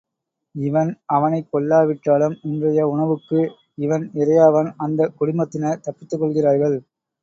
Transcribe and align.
இவன் 0.55 0.89
அவனைக் 1.07 1.49
கொள்ளாவிட்டாலும் 1.51 2.35
இன்றைய 2.43 2.87
உணவுக்கு 2.87 3.39
இவன் 3.77 4.11
இரையாவான் 4.15 4.73
அந்தக் 4.79 5.17
குடும்பத்தினர் 5.17 5.83
தப்பித்துக் 5.83 6.19
கொள்கிறார்கள். 6.19 6.79